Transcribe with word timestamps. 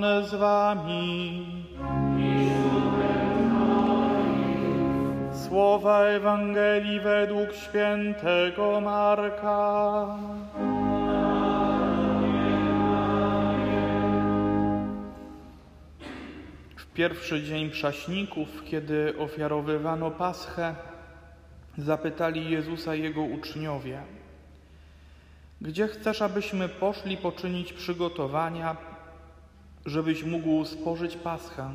Pan 0.00 0.24
z 0.24 0.34
wami. 0.34 1.46
Słowa 5.48 6.00
Ewangelii 6.00 7.00
według 7.00 7.52
świętego 7.52 8.80
Marka. 8.80 10.06
W 16.76 16.86
pierwszy 16.94 17.42
dzień 17.42 17.70
prześników, 17.70 18.64
kiedy 18.64 19.14
ofiarowywano 19.18 20.10
Paschę, 20.10 20.74
zapytali 21.78 22.50
Jezusa 22.50 22.94
jego 22.94 23.22
uczniowie: 23.22 24.00
Gdzie 25.60 25.88
chcesz, 25.88 26.22
abyśmy 26.22 26.68
poszli 26.68 27.16
poczynić 27.16 27.72
przygotowania, 27.72 28.95
żebyś 29.86 30.24
mógł 30.24 30.64
spożyć 30.64 31.16
Paschę? 31.16 31.70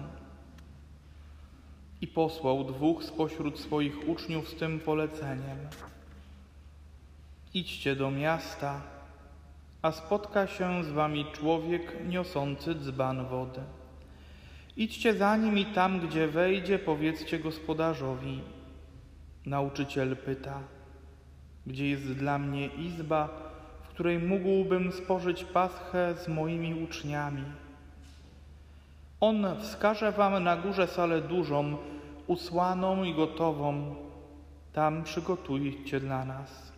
I 2.01 2.07
posłał 2.07 2.63
dwóch 2.63 3.03
spośród 3.03 3.59
swoich 3.59 4.09
uczniów 4.09 4.49
z 4.49 4.55
tym 4.55 4.79
poleceniem: 4.79 5.57
Idźcie 7.53 7.95
do 7.95 8.11
miasta, 8.11 8.81
a 9.81 9.91
spotka 9.91 10.47
się 10.47 10.83
z 10.83 10.91
wami 10.91 11.25
człowiek 11.33 11.97
niosący 12.07 12.75
dzban 12.75 13.25
wody. 13.25 13.61
Idźcie 14.77 15.13
za 15.13 15.37
nim 15.37 15.57
i 15.57 15.65
tam, 15.65 16.07
gdzie 16.07 16.27
wejdzie, 16.27 16.79
powiedzcie 16.79 17.39
gospodarzowi. 17.39 18.41
Nauczyciel 19.45 20.17
pyta, 20.17 20.59
gdzie 21.67 21.89
jest 21.89 22.13
dla 22.13 22.39
mnie 22.39 22.67
izba, 22.67 23.29
w 23.83 23.87
której 23.87 24.19
mógłbym 24.19 24.91
spożyć 24.91 25.43
paschę 25.43 26.15
z 26.23 26.27
moimi 26.27 26.83
uczniami. 26.83 27.43
On 29.21 29.45
wskaże 29.59 30.11
wam 30.11 30.43
na 30.43 30.57
górze 30.57 30.87
salę 30.87 31.21
dużą, 31.21 31.77
usłaną 32.27 33.03
i 33.03 33.13
gotową. 33.13 33.95
Tam 34.73 35.03
przygotujcie 35.03 35.99
dla 35.99 36.25
nas. 36.25 36.71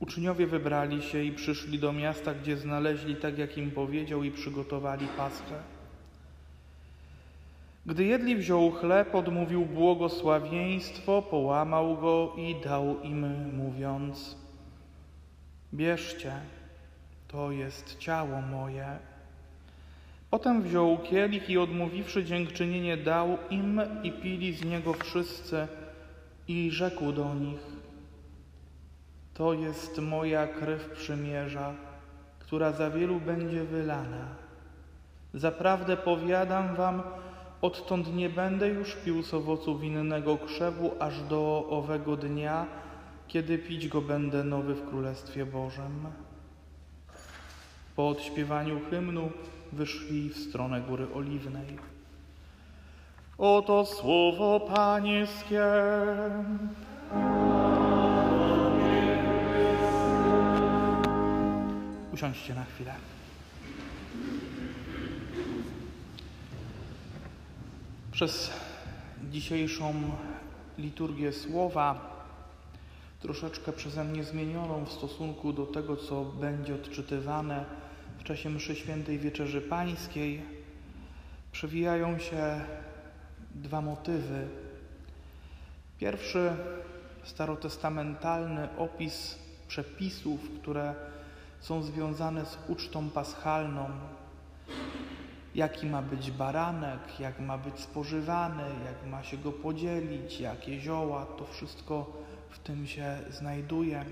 Uczniowie 0.00 0.46
wybrali 0.46 1.02
się 1.02 1.22
i 1.22 1.32
przyszli 1.32 1.78
do 1.78 1.92
miasta, 1.92 2.34
gdzie 2.34 2.56
znaleźli 2.56 3.16
tak, 3.16 3.38
jak 3.38 3.58
im 3.58 3.70
powiedział, 3.70 4.22
i 4.22 4.30
przygotowali 4.30 5.06
paschę. 5.16 5.62
Gdy 7.86 8.04
jedli, 8.04 8.36
wziął 8.36 8.70
chleb, 8.70 9.14
odmówił 9.14 9.66
błogosławieństwo, 9.66 11.22
połamał 11.22 11.96
go 11.96 12.32
i 12.36 12.54
dał 12.64 13.02
im, 13.02 13.54
mówiąc: 13.56 14.36
Bierzcie, 15.74 16.32
to 17.28 17.50
jest 17.50 17.98
ciało 17.98 18.42
moje. 18.42 19.07
Potem 20.30 20.62
wziął 20.62 20.98
kielich 20.98 21.50
i 21.50 21.58
odmówiwszy 21.58 22.24
dziękczynienie, 22.24 22.96
dał 22.96 23.38
im 23.50 23.80
i 24.02 24.12
pili 24.12 24.52
z 24.52 24.64
niego 24.64 24.92
wszyscy 24.92 25.68
i 26.48 26.70
rzekł 26.70 27.12
do 27.12 27.34
nich: 27.34 27.60
To 29.34 29.52
jest 29.52 29.98
moja 29.98 30.46
krew 30.46 30.90
przymierza, 30.90 31.74
która 32.38 32.72
za 32.72 32.90
wielu 32.90 33.20
będzie 33.20 33.64
wylana. 33.64 34.26
Zaprawdę 35.34 35.96
powiadam 35.96 36.74
wam, 36.74 37.02
Odtąd 37.62 38.14
nie 38.14 38.28
będę 38.28 38.68
już 38.68 38.94
pił 38.94 39.22
z 39.22 39.34
owocu 39.34 39.78
winnego 39.78 40.36
krzewu 40.36 40.90
aż 41.00 41.22
do 41.22 41.66
owego 41.70 42.16
dnia, 42.16 42.66
kiedy 43.28 43.58
pić 43.58 43.88
go 43.88 44.00
będę 44.02 44.44
nowy 44.44 44.74
w 44.74 44.88
Królestwie 44.88 45.46
Bożym. 45.46 46.06
Po 47.98 48.08
odśpiewaniu 48.08 48.80
hymnu 48.90 49.30
wyszli 49.72 50.28
w 50.28 50.38
stronę 50.38 50.80
Góry 50.80 51.06
Oliwnej. 51.14 51.78
Oto 53.38 53.86
słowo 53.86 54.60
Pańskie. 54.60 55.64
Usiądźcie 62.14 62.54
na 62.54 62.64
chwilę. 62.64 62.94
Przez 68.12 68.50
dzisiejszą 69.30 69.94
liturgię 70.78 71.32
słowa, 71.32 72.16
troszeczkę 73.20 73.72
przeze 73.72 74.04
mnie 74.04 74.24
zmienioną 74.24 74.84
w 74.84 74.92
stosunku 74.92 75.52
do 75.52 75.66
tego, 75.66 75.96
co 75.96 76.24
będzie 76.24 76.74
odczytywane 76.74 77.87
czasie 78.28 78.50
mszy 78.50 78.76
świętej 78.76 79.18
Wieczerzy 79.18 79.60
Pańskiej, 79.60 80.42
przewijają 81.52 82.18
się 82.18 82.60
dwa 83.54 83.80
motywy. 83.80 84.48
Pierwszy 85.98 86.52
starotestamentalny 87.24 88.68
opis 88.78 89.38
przepisów, 89.68 90.40
które 90.60 90.94
są 91.60 91.82
związane 91.82 92.46
z 92.46 92.58
ucztą 92.68 93.10
paschalną, 93.10 93.90
jaki 95.54 95.86
ma 95.86 96.02
być 96.02 96.30
baranek, 96.30 97.20
jak 97.20 97.40
ma 97.40 97.58
być 97.58 97.80
spożywany, 97.80 98.64
jak 98.84 99.10
ma 99.10 99.22
się 99.22 99.36
go 99.36 99.52
podzielić, 99.52 100.40
jakie 100.40 100.80
zioła, 100.80 101.26
to 101.26 101.46
wszystko 101.46 102.12
w 102.50 102.58
tym 102.58 102.86
się 102.86 103.18
znajduje. 103.30 104.04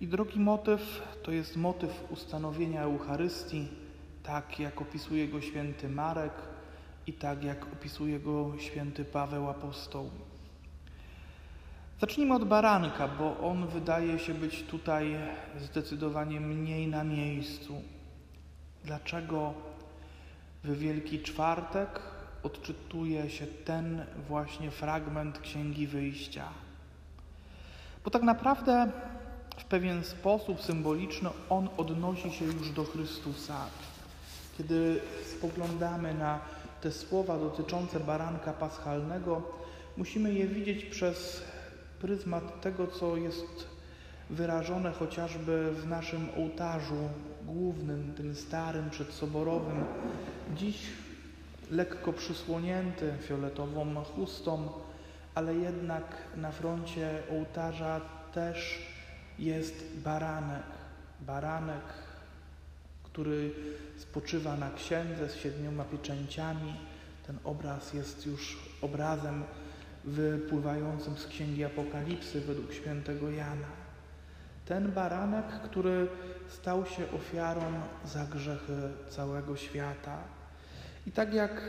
I 0.00 0.06
drugi 0.06 0.40
motyw 0.40 1.02
to 1.22 1.32
jest 1.32 1.56
motyw 1.56 2.10
ustanowienia 2.10 2.82
Eucharystii, 2.82 3.68
tak 4.22 4.60
jak 4.60 4.80
opisuje 4.80 5.28
go 5.28 5.40
święty 5.40 5.88
Marek 5.88 6.32
i 7.06 7.12
tak 7.12 7.44
jak 7.44 7.66
opisuje 7.72 8.20
go 8.20 8.52
święty 8.58 9.04
Paweł 9.04 9.50
Apostoł. 9.50 10.10
Zacznijmy 12.00 12.34
od 12.34 12.44
baranka, 12.44 13.08
bo 13.08 13.38
on 13.38 13.66
wydaje 13.66 14.18
się 14.18 14.34
być 14.34 14.62
tutaj 14.62 15.16
zdecydowanie 15.58 16.40
mniej 16.40 16.88
na 16.88 17.04
miejscu. 17.04 17.82
Dlaczego 18.84 19.54
w 20.64 20.78
Wielki 20.78 21.20
Czwartek 21.22 22.00
odczytuje 22.42 23.30
się 23.30 23.46
ten 23.46 24.04
właśnie 24.28 24.70
fragment 24.70 25.38
Księgi 25.38 25.86
Wyjścia. 25.86 26.48
Bo 28.04 28.10
tak 28.10 28.22
naprawdę 28.22 28.92
w 29.56 29.64
pewien 29.64 30.04
sposób 30.04 30.62
symboliczny 30.62 31.30
on 31.50 31.68
odnosi 31.76 32.30
się 32.30 32.44
już 32.44 32.70
do 32.70 32.84
Chrystusa. 32.84 33.66
Kiedy 34.58 35.00
spoglądamy 35.36 36.14
na 36.14 36.40
te 36.80 36.92
słowa 36.92 37.38
dotyczące 37.38 38.00
baranka 38.00 38.52
paschalnego, 38.52 39.42
musimy 39.96 40.32
je 40.32 40.46
widzieć 40.46 40.84
przez 40.84 41.42
pryzmat 42.00 42.60
tego, 42.60 42.86
co 42.86 43.16
jest 43.16 43.66
wyrażone 44.30 44.92
chociażby 44.92 45.72
w 45.72 45.88
naszym 45.88 46.28
ołtarzu 46.36 47.08
głównym, 47.44 48.14
tym 48.16 48.34
starym, 48.34 48.90
przedsoborowym, 48.90 49.84
dziś 50.56 50.76
lekko 51.70 52.12
przysłonięty 52.12 53.14
fioletową 53.20 54.04
chustą, 54.04 54.68
ale 55.34 55.54
jednak 55.54 56.04
na 56.36 56.52
froncie 56.52 57.22
ołtarza 57.30 58.00
też 58.34 58.86
jest 59.38 59.84
baranek. 60.04 60.62
Baranek, 61.20 61.84
który 63.02 63.50
spoczywa 63.96 64.56
na 64.56 64.70
księdze 64.70 65.28
z 65.28 65.34
siedmioma 65.34 65.84
pieczęciami. 65.84 66.74
Ten 67.26 67.38
obraz 67.44 67.94
jest 67.94 68.26
już 68.26 68.58
obrazem 68.82 69.44
wypływającym 70.04 71.16
z 71.16 71.26
księgi 71.26 71.64
Apokalipsy 71.64 72.40
według 72.40 72.72
świętego 72.72 73.30
Jana. 73.30 73.68
Ten 74.64 74.92
baranek, 74.92 75.46
który 75.64 76.08
stał 76.48 76.86
się 76.86 77.10
ofiarą 77.10 77.80
za 78.04 78.24
grzechy 78.24 78.72
całego 79.08 79.56
świata. 79.56 80.18
I 81.06 81.12
tak 81.12 81.34
jak 81.34 81.62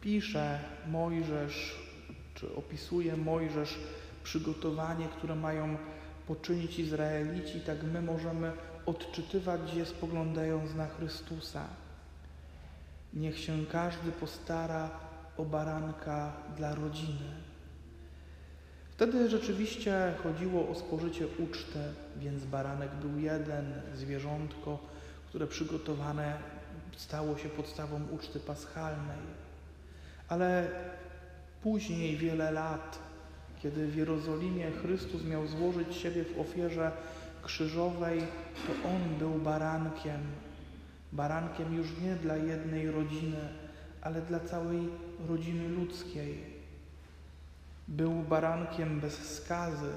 pisze 0.00 0.60
Mojżesz, 0.86 1.78
czy 2.34 2.54
opisuje 2.54 3.16
Mojżesz 3.16 3.78
przygotowanie, 4.24 5.08
które 5.08 5.34
mają 5.34 5.76
poczynić 6.28 6.78
Izraelici, 6.78 7.60
tak 7.60 7.82
my 7.82 8.02
możemy 8.02 8.52
odczytywać 8.86 9.74
je 9.74 9.86
spoglądając 9.86 10.74
na 10.74 10.86
Chrystusa. 10.86 11.64
Niech 13.14 13.38
się 13.38 13.66
każdy 13.72 14.12
postara 14.12 14.90
o 15.36 15.44
baranka 15.44 16.32
dla 16.56 16.74
rodziny. 16.74 17.30
Wtedy 18.90 19.30
rzeczywiście 19.30 20.14
chodziło 20.22 20.68
o 20.68 20.74
spożycie 20.74 21.26
uczty, 21.38 21.78
więc 22.16 22.44
baranek 22.44 22.90
był 22.94 23.18
jeden, 23.18 23.72
zwierzątko, 23.94 24.78
które 25.28 25.46
przygotowane 25.46 26.38
stało 26.96 27.38
się 27.38 27.48
podstawą 27.48 28.00
uczty 28.10 28.40
paschalnej. 28.40 29.22
Ale 30.28 30.68
później, 31.62 32.16
wiele 32.16 32.50
lat, 32.50 32.98
kiedy 33.62 33.86
w 33.86 33.96
Jerozolimie 33.96 34.70
Chrystus 34.70 35.24
miał 35.24 35.46
złożyć 35.46 35.96
siebie 35.96 36.24
w 36.24 36.40
ofierze 36.40 36.92
krzyżowej, 37.42 38.20
to 38.66 38.88
On 38.88 39.18
był 39.18 39.38
barankiem. 39.38 40.20
barankiem 41.12 41.74
już 41.74 41.86
nie 42.02 42.16
dla 42.16 42.36
jednej 42.36 42.90
rodziny, 42.90 43.48
ale 44.00 44.22
dla 44.22 44.40
całej 44.40 44.88
rodziny 45.28 45.68
ludzkiej. 45.68 46.58
Był 47.88 48.12
barankiem 48.12 49.00
bez 49.00 49.36
skazy, 49.36 49.92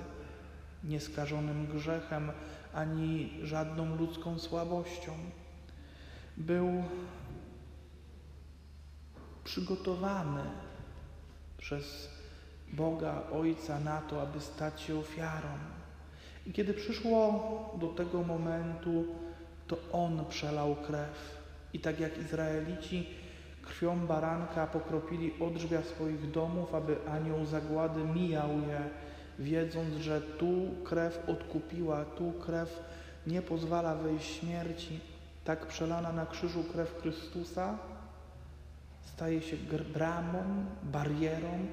nieskażonym 0.83 1.67
grzechem 1.67 2.31
ani 2.73 3.39
żadną 3.43 3.95
ludzką 3.95 4.39
słabością. 4.39 5.11
Był 6.37 6.83
przygotowany 9.43 10.43
przez 11.57 12.09
Boga 12.73 13.23
Ojca 13.31 13.79
na 13.79 14.01
to, 14.01 14.21
aby 14.21 14.39
stać 14.39 14.81
się 14.81 14.95
ofiarą. 14.99 15.57
I 16.45 16.53
kiedy 16.53 16.73
przyszło 16.73 17.41
do 17.79 17.87
tego 17.87 18.23
momentu, 18.23 19.05
to 19.67 19.77
On 19.91 20.25
przelał 20.25 20.75
krew. 20.75 21.41
I 21.73 21.79
tak 21.79 21.99
jak 21.99 22.17
Izraelici 22.17 23.07
krwią 23.61 24.07
baranka 24.07 24.67
pokropili 24.67 25.33
odrzwia 25.39 25.81
swoich 25.81 26.31
domów, 26.31 26.75
aby 26.75 26.97
anioł 27.09 27.45
zagłady 27.45 28.03
mijał 28.03 28.49
je, 28.49 28.81
wiedząc, 29.39 29.95
że 29.95 30.21
tu 30.21 30.53
krew 30.83 31.29
odkupiła, 31.29 32.05
tu 32.05 32.31
krew 32.31 32.83
nie 33.27 33.41
pozwala 33.41 33.95
wejść 33.95 34.39
śmierci, 34.39 34.99
tak 35.43 35.65
przelana 35.65 36.11
na 36.11 36.25
krzyżu 36.25 36.63
krew 36.63 37.01
Chrystusa 37.01 37.77
staje 39.05 39.41
się 39.41 39.57
bramą, 39.93 40.65
barierą, 40.83 41.65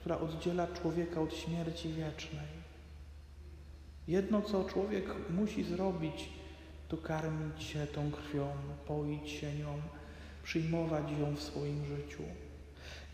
która 0.00 0.18
oddziela 0.18 0.66
człowieka 0.66 1.20
od 1.20 1.34
śmierci 1.34 1.92
wiecznej. 1.92 2.60
Jedno, 4.08 4.42
co 4.42 4.64
człowiek 4.64 5.04
musi 5.30 5.64
zrobić, 5.64 6.28
to 6.88 6.96
karmić 6.96 7.62
się 7.62 7.86
tą 7.86 8.10
krwią, 8.10 8.48
poić 8.86 9.30
się 9.30 9.54
nią, 9.54 9.80
przyjmować 10.42 11.04
ją 11.20 11.36
w 11.36 11.42
swoim 11.42 11.84
życiu. 11.84 12.22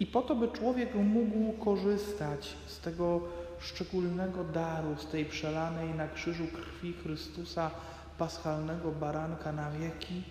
I 0.01 0.07
po 0.07 0.23
to, 0.23 0.35
by 0.35 0.49
człowiek 0.49 0.95
mógł 0.95 1.53
korzystać 1.65 2.57
z 2.67 2.81
tego 2.81 3.21
szczególnego 3.61 4.45
daru, 4.45 4.97
z 4.99 5.07
tej 5.07 5.25
przelanej 5.25 5.95
na 5.95 6.09
krzyżu 6.09 6.47
krwi 6.47 6.93
Chrystusa, 6.93 7.71
paschalnego 8.19 8.93
baranka 8.93 9.53
na 9.53 9.71
wieki, 9.71 10.23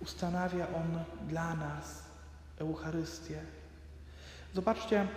ustanawia 0.00 0.66
On 0.68 0.98
dla 1.28 1.54
nas 1.54 2.04
Eucharystię. 2.58 3.40
Zobaczcie 4.54 5.08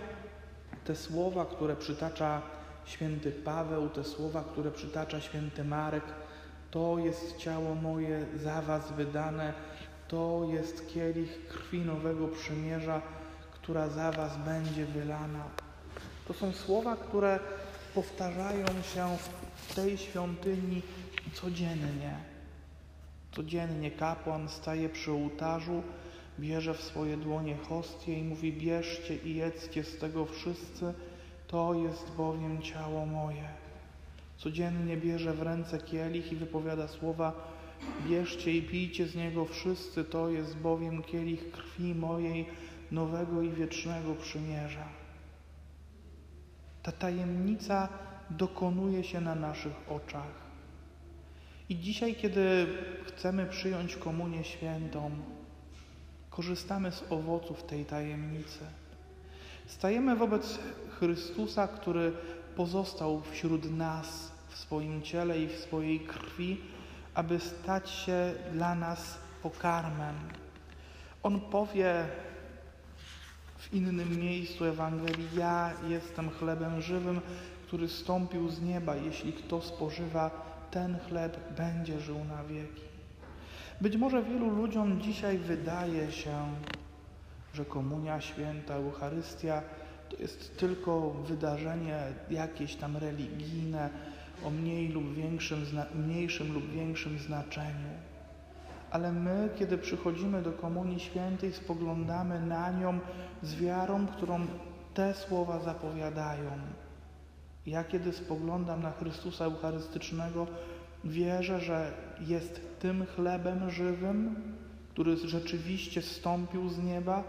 te 0.84 0.96
słowa, 0.96 1.44
które 1.44 1.76
przytacza 1.76 2.42
święty 2.84 3.32
Paweł, 3.32 3.88
te 3.88 4.04
słowa, 4.04 4.44
które 4.52 4.70
przytacza 4.70 5.20
święty 5.20 5.64
Marek. 5.64 6.04
To 6.70 6.98
jest 6.98 7.36
ciało 7.36 7.74
moje 7.74 8.26
za 8.36 8.62
was 8.62 8.92
wydane, 8.92 9.52
to 10.08 10.46
jest 10.52 10.88
kielich 10.88 11.46
krwi 11.48 11.80
nowego 11.80 12.28
przymierza, 12.28 13.02
która 13.52 13.88
za 13.88 14.12
was 14.12 14.36
będzie 14.36 14.86
wylana. 14.86 15.44
To 16.28 16.34
są 16.34 16.52
słowa, 16.52 16.96
które 16.96 17.40
powtarzają 17.94 18.66
się 18.66 19.16
w 19.54 19.74
tej 19.74 19.98
świątyni 19.98 20.82
codziennie. 21.34 22.16
Codziennie 23.32 23.90
kapłan 23.90 24.48
staje 24.48 24.88
przy 24.88 25.12
ołtarzu, 25.12 25.82
bierze 26.40 26.74
w 26.74 26.80
swoje 26.80 27.16
dłonie 27.16 27.56
hostię 27.56 28.18
i 28.18 28.22
mówi: 28.22 28.52
Bierzcie 28.52 29.16
i 29.16 29.34
jedzcie 29.34 29.84
z 29.84 29.98
tego 29.98 30.26
wszyscy, 30.26 30.94
to 31.46 31.74
jest 31.74 32.12
bowiem 32.16 32.62
ciało 32.62 33.06
moje. 33.06 33.48
Codziennie 34.36 34.96
bierze 34.96 35.32
w 35.32 35.42
ręce 35.42 35.78
kielich 35.78 36.32
i 36.32 36.36
wypowiada 36.36 36.88
słowa: 36.88 37.32
Bierzcie 38.08 38.56
i 38.56 38.62
pijcie 38.62 39.06
z 39.06 39.14
niego 39.14 39.44
wszyscy, 39.44 40.04
to 40.04 40.28
jest 40.28 40.56
bowiem 40.56 41.02
kielich 41.02 41.50
krwi 41.50 41.94
mojej, 41.94 42.46
nowego 42.90 43.42
i 43.42 43.50
wiecznego 43.50 44.14
przymierza. 44.14 44.88
Ta 46.82 46.92
tajemnica 46.92 47.88
dokonuje 48.30 49.04
się 49.04 49.20
na 49.20 49.34
naszych 49.34 49.74
oczach. 49.88 50.50
I 51.68 51.78
dzisiaj, 51.78 52.14
kiedy 52.14 52.66
chcemy 53.06 53.46
przyjąć 53.46 53.96
Komunię 53.96 54.44
Świętą, 54.44 55.10
korzystamy 56.30 56.92
z 56.92 57.02
owoców 57.10 57.62
tej 57.62 57.84
tajemnicy. 57.84 58.58
Stajemy 59.66 60.16
wobec 60.16 60.58
Chrystusa, 60.98 61.68
który 61.68 62.12
pozostał 62.56 63.22
wśród 63.30 63.70
nas 63.70 64.32
w 64.48 64.56
swoim 64.56 65.02
ciele 65.02 65.38
i 65.38 65.48
w 65.48 65.58
swojej 65.58 66.00
krwi, 66.00 66.60
aby 67.14 67.40
stać 67.40 67.90
się 67.90 68.34
dla 68.52 68.74
nas 68.74 69.18
pokarmem. 69.42 70.14
On 71.22 71.40
powie 71.40 72.06
w 73.58 73.74
innym 73.74 74.20
miejscu 74.20 74.64
Ewangelii: 74.64 75.28
Ja 75.36 75.72
jestem 75.88 76.30
chlebem 76.30 76.82
żywym, 76.82 77.20
który 77.66 77.88
stąpił 77.88 78.48
z 78.48 78.62
nieba. 78.62 78.96
Jeśli 78.96 79.32
kto 79.32 79.62
spożywa 79.62 80.30
ten 80.70 80.98
chleb, 81.08 81.54
będzie 81.56 82.00
żył 82.00 82.24
na 82.24 82.44
wieki. 82.44 82.89
Być 83.80 83.96
może 83.96 84.22
wielu 84.22 84.50
ludziom 84.50 85.00
dzisiaj 85.00 85.38
wydaje 85.38 86.12
się, 86.12 86.36
że 87.54 87.64
Komunia 87.64 88.20
Święta, 88.20 88.74
Eucharystia 88.74 89.62
to 90.10 90.16
jest 90.16 90.58
tylko 90.58 91.10
wydarzenie 91.10 91.98
jakieś 92.30 92.76
tam 92.76 92.96
religijne 92.96 93.90
o 94.44 94.50
mniej 94.50 94.88
lub 94.88 95.14
większym, 95.14 95.66
mniejszym 95.94 96.52
lub 96.52 96.70
większym 96.70 97.18
znaczeniu. 97.18 97.90
Ale 98.90 99.12
my, 99.12 99.48
kiedy 99.58 99.78
przychodzimy 99.78 100.42
do 100.42 100.52
Komunii 100.52 101.00
Świętej, 101.00 101.52
spoglądamy 101.52 102.40
na 102.40 102.70
nią 102.70 102.98
z 103.42 103.54
wiarą, 103.54 104.06
którą 104.06 104.46
te 104.94 105.14
słowa 105.14 105.58
zapowiadają. 105.58 106.50
Ja, 107.66 107.84
kiedy 107.84 108.12
spoglądam 108.12 108.82
na 108.82 108.92
Chrystusa 108.92 109.44
Eucharystycznego, 109.44 110.46
wierzę, 111.04 111.60
że 111.60 111.92
jest 112.20 112.60
tym 112.78 113.06
chlebem 113.06 113.70
żywym, 113.70 114.34
który 114.90 115.16
rzeczywiście 115.16 116.02
zstąpił 116.02 116.68
z 116.68 116.78
nieba 116.78 117.24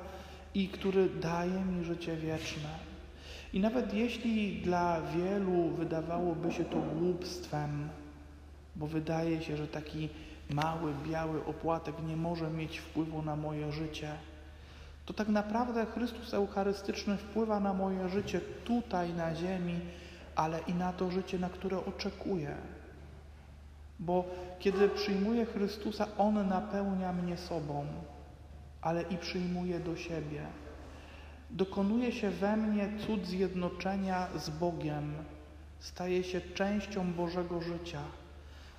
i 0.53 0.67
który 0.67 1.09
daje 1.09 1.65
mi 1.65 1.85
życie 1.85 2.17
wieczne. 2.17 2.69
I 3.53 3.59
nawet 3.59 3.93
jeśli 3.93 4.61
dla 4.61 5.01
wielu 5.01 5.69
wydawałoby 5.69 6.51
się 6.51 6.65
to 6.65 6.77
głupstwem, 6.77 7.89
bo 8.75 8.87
wydaje 8.87 9.41
się, 9.41 9.57
że 9.57 9.67
taki 9.67 10.09
mały, 10.49 10.93
biały 11.07 11.45
opłatek 11.45 11.95
nie 12.07 12.17
może 12.17 12.49
mieć 12.49 12.77
wpływu 12.77 13.21
na 13.21 13.35
moje 13.35 13.71
życie, 13.71 14.09
to 15.05 15.13
tak 15.13 15.27
naprawdę 15.27 15.85
Chrystus 15.85 16.33
Eucharystyczny 16.33 17.17
wpływa 17.17 17.59
na 17.59 17.73
moje 17.73 18.09
życie 18.09 18.41
tutaj 18.65 19.13
na 19.13 19.35
ziemi, 19.35 19.79
ale 20.35 20.59
i 20.67 20.73
na 20.73 20.93
to 20.93 21.11
życie, 21.11 21.39
na 21.39 21.49
które 21.49 21.85
oczekuję. 21.85 22.55
Bo 24.01 24.25
kiedy 24.59 24.89
przyjmuję 24.89 25.45
Chrystusa, 25.45 26.07
On 26.17 26.47
napełnia 26.47 27.13
mnie 27.13 27.37
sobą 27.37 27.85
ale 28.81 29.01
i 29.01 29.17
przyjmuje 29.17 29.79
do 29.79 29.95
siebie. 29.95 30.45
Dokonuje 31.49 32.11
się 32.11 32.29
we 32.29 32.57
mnie 32.57 32.89
cud 33.07 33.25
zjednoczenia 33.25 34.27
z 34.35 34.49
Bogiem, 34.49 35.13
staje 35.79 36.23
się 36.23 36.41
częścią 36.41 37.13
Bożego 37.13 37.61
życia. 37.61 38.01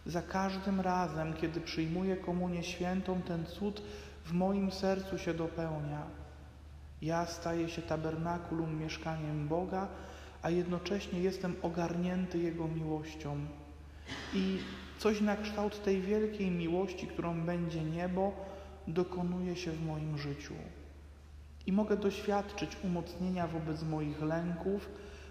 Za 0.06 0.22
każdym 0.22 0.80
razem, 0.80 1.34
kiedy 1.34 1.60
przyjmuję 1.60 2.16
Komunię 2.16 2.62
Świętą, 2.62 3.22
ten 3.22 3.46
cud 3.46 3.82
w 4.24 4.32
moim 4.32 4.70
sercu 4.70 5.18
się 5.18 5.34
dopełnia. 5.34 6.02
Ja 7.02 7.26
staję 7.26 7.68
się 7.68 7.82
tabernakulum, 7.82 8.78
mieszkaniem 8.78 9.48
Boga, 9.48 9.88
a 10.42 10.50
jednocześnie 10.50 11.20
jestem 11.20 11.56
ogarnięty 11.62 12.38
Jego 12.38 12.68
miłością. 12.68 13.36
I 14.34 14.58
coś 15.02 15.20
na 15.20 15.36
kształt 15.36 15.82
tej 15.82 16.00
wielkiej 16.00 16.50
miłości, 16.50 17.06
którą 17.06 17.40
będzie 17.46 17.84
niebo, 17.84 18.32
dokonuje 18.88 19.56
się 19.56 19.72
w 19.72 19.86
moim 19.86 20.18
życiu. 20.18 20.54
I 21.66 21.72
mogę 21.72 21.96
doświadczyć 21.96 22.76
umocnienia 22.84 23.46
wobec 23.46 23.82
moich 23.82 24.22
lęków, 24.22 24.88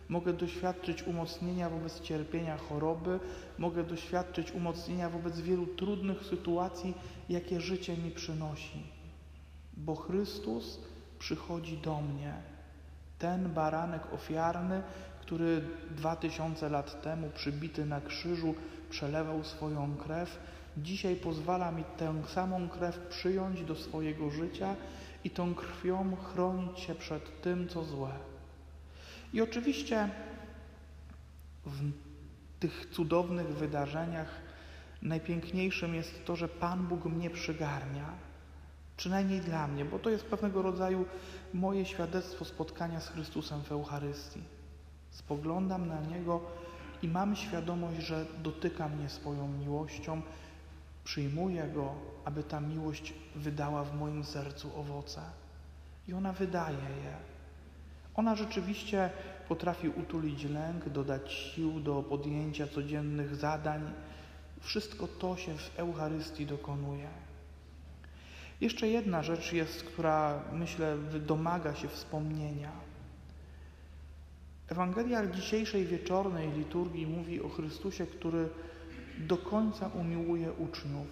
mogę 0.10 0.34
doświadczyć 0.34 1.04
umocnienia 1.04 1.70
wobec 1.70 2.02
cierpienia 2.02 2.58
choroby, 2.58 3.20
mogę 3.58 3.84
doświadczyć 3.84 4.52
umocnienia 4.52 5.10
wobec 5.10 5.42
wielu 5.42 5.68
trudnych 5.68 6.26
sytuacji, 6.26 6.94
jakie 7.30 7.62
życie 7.62 7.98
mi 7.98 8.12
przynosi. 8.12 8.84
Bo 9.78 9.96
Chrystus 9.96 10.80
przychodzi 11.20 11.78
do 11.78 12.02
mnie. 12.02 12.34
Ten 13.20 13.54
baranek 13.54 14.14
ofiarny, 14.14 14.84
który 15.32 15.62
dwa 15.92 16.16
tysiące 16.16 16.70
lat 16.70 17.02
temu 17.02 17.30
przybity 17.30 17.86
na 17.86 18.02
krzyżu 18.02 18.56
przelewał 18.90 19.44
swoją 19.44 19.96
krew, 19.96 20.40
Dzisiaj 20.78 21.16
pozwala 21.16 21.72
mi 21.72 21.84
tę 21.98 22.24
samą 22.28 22.70
krew 22.70 23.00
przyjąć 23.10 23.64
do 23.64 23.76
swojego 23.76 24.30
życia 24.30 24.76
i 25.24 25.30
tą 25.30 25.56
krwią 25.56 26.16
chronić 26.16 26.80
się 26.80 26.96
przed 26.96 27.42
tym, 27.42 27.68
co 27.68 27.84
złe. 27.84 28.12
I 29.34 29.42
oczywiście 29.42 30.10
w 31.66 31.92
tych 32.60 32.86
cudownych 32.92 33.48
wydarzeniach 33.48 34.30
Najpiękniejszym 35.02 35.96
jest 35.96 36.26
to, 36.26 36.36
że 36.36 36.48
Pan 36.48 36.88
Bóg 36.88 37.06
mnie 37.06 37.30
przygarnia, 37.30 38.06
przynajmniej 38.98 39.42
dla 39.42 39.68
mnie, 39.68 39.86
bo 39.86 40.00
to 40.00 40.10
jest 40.10 40.26
pewnego 40.26 40.62
rodzaju 40.62 41.06
moje 41.54 41.86
świadectwo 41.86 42.46
spotkania 42.46 43.00
z 43.00 43.10
Chrystusem 43.10 43.64
w 43.64 43.72
Eucharystii. 43.72 44.61
Spoglądam 45.12 45.88
na 45.88 46.02
Niego 46.02 46.42
i 47.02 47.08
mam 47.08 47.36
świadomość, 47.36 48.02
że 48.02 48.26
dotyka 48.44 48.90
mnie 48.90 49.10
swoją 49.10 49.48
miłością, 49.48 50.22
przyjmuję 51.04 51.68
Go, 51.68 51.94
aby 52.26 52.44
ta 52.44 52.60
miłość 52.60 53.14
wydała 53.36 53.84
w 53.84 54.00
moim 54.00 54.24
sercu 54.24 54.80
owoce. 54.80 55.22
I 56.08 56.14
ona 56.14 56.34
wydaje 56.34 56.78
je. 56.78 57.16
Ona 58.16 58.36
rzeczywiście 58.36 59.10
potrafi 59.48 59.90
utulić 59.90 60.44
lęk, 60.44 60.90
dodać 60.90 61.32
sił 61.32 61.80
do 61.80 62.04
podjęcia 62.04 62.68
codziennych 62.68 63.36
zadań. 63.36 63.94
Wszystko 64.60 65.08
to 65.08 65.38
się 65.38 65.58
w 65.58 65.80
Eucharystii 65.80 66.46
dokonuje. 66.46 67.08
Jeszcze 68.62 68.88
jedna 68.88 69.24
rzecz 69.24 69.54
jest, 69.54 69.84
która 69.84 70.44
myślę 70.54 70.98
domaga 71.28 71.76
się 71.76 71.88
wspomnienia. 71.88 72.72
Ewangelia 74.72 75.28
dzisiejszej 75.28 75.86
wieczornej 75.86 76.52
liturgii 76.52 77.08
mówi 77.08 77.42
o 77.42 77.50
Chrystusie, 77.50 78.06
który 78.08 78.50
do 79.18 79.38
końca 79.38 79.88
umiłuje 79.88 80.52
uczniów, 80.54 81.08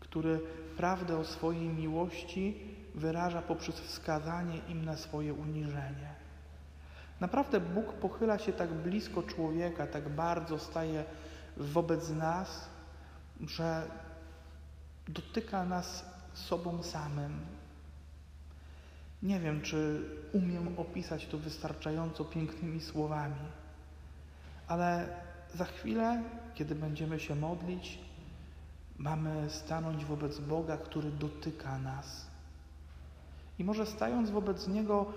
który 0.00 0.40
prawdę 0.76 1.18
o 1.18 1.24
swojej 1.24 1.68
miłości 1.68 2.54
wyraża 2.94 3.42
poprzez 3.42 3.80
wskazanie 3.80 4.58
im 4.68 4.84
na 4.84 4.96
swoje 4.96 5.34
uniżenie. 5.34 6.14
Naprawdę 7.20 7.60
Bóg 7.60 7.92
pochyla 7.92 8.38
się 8.38 8.52
tak 8.52 8.72
blisko 8.72 9.22
człowieka, 9.22 9.86
tak 9.86 10.08
bardzo 10.08 10.58
staje 10.58 11.04
wobec 11.56 12.10
nas, 12.10 12.68
że 13.40 13.90
dotyka 15.08 15.64
nas 15.64 16.04
sobą 16.34 16.82
samym. 16.82 17.55
Nie 19.22 19.40
wiem, 19.40 19.62
czy 19.62 20.02
umiem 20.32 20.78
opisać 20.78 21.26
to 21.26 21.38
wystarczająco 21.38 22.24
pięknymi 22.24 22.80
słowami, 22.80 23.34
ale 24.68 25.08
za 25.54 25.64
chwilę, 25.64 26.22
kiedy 26.54 26.74
będziemy 26.74 27.20
się 27.20 27.34
modlić, 27.34 27.98
mamy 28.98 29.50
stanąć 29.50 30.04
wobec 30.04 30.38
Boga, 30.38 30.76
który 30.76 31.10
dotyka 31.10 31.78
nas. 31.78 32.26
I 33.58 33.64
może 33.64 33.86
stając 33.86 34.30
wobec 34.30 34.68
Niego, 34.68 35.12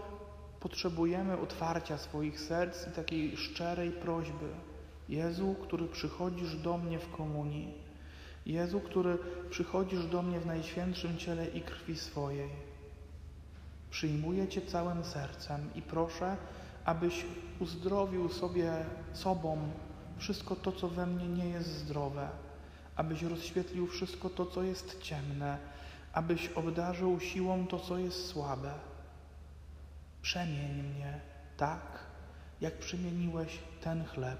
potrzebujemy 0.60 1.38
otwarcia 1.38 1.98
swoich 1.98 2.40
serc 2.40 2.88
i 2.88 2.92
takiej 2.92 3.38
szczerej 3.38 3.92
prośby. 3.92 4.50
Jezu, 5.10 5.56
który 5.62 5.88
przychodzisz 5.88 6.56
do 6.56 6.78
mnie 6.78 7.00
w 7.00 7.12
komunii, 7.12 7.74
Jezu, 8.46 8.80
który 8.80 9.18
przychodzisz 9.50 10.06
do 10.06 10.22
mnie 10.22 10.40
w 10.40 10.46
najświętszym 10.46 11.18
ciele 11.18 11.48
i 11.48 11.62
krwi 11.62 11.96
swojej. 11.96 12.69
Przyjmuję 13.92 14.48
Cię 14.48 14.62
całym 14.62 15.04
sercem 15.04 15.70
i 15.76 15.82
proszę, 15.82 16.38
abyś 16.86 17.26
uzdrowił 17.60 18.30
sobie 18.30 18.72
sobą 19.14 19.58
wszystko 20.18 20.56
to, 20.56 20.72
co 20.72 20.88
we 20.88 21.06
mnie 21.06 21.28
nie 21.28 21.50
jest 21.50 21.70
zdrowe, 21.70 22.30
abyś 22.96 23.22
rozświetlił 23.22 23.88
wszystko 23.88 24.30
to, 24.30 24.46
co 24.46 24.64
jest 24.64 25.02
ciemne, 25.02 25.58
abyś 26.14 26.48
obdarzył 26.48 27.20
siłą 27.20 27.68
to, 27.68 27.80
co 27.80 27.98
jest 27.98 28.28
słabe. 28.28 28.74
Przemień 30.22 30.84
mnie 30.84 31.20
tak, 31.58 32.00
jak 32.62 32.78
przemieniłeś 32.78 33.60
ten 33.82 34.06
chleb 34.06 34.40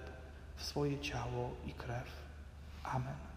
w 0.56 0.64
swoje 0.64 1.00
ciało 1.00 1.52
i 1.66 1.74
krew. 1.74 2.08
Amen. 2.84 3.29